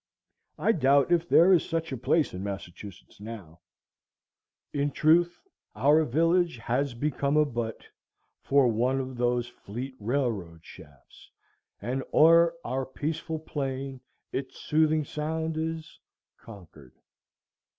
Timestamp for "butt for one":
7.45-8.99